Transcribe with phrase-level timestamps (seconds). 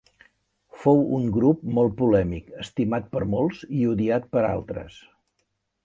[0.85, 5.03] Fou un grup molt polèmic, estimat per molts i odiat per altres.